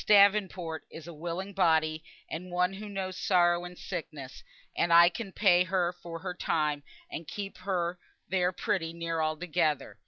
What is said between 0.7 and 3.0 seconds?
is a willing body, and one who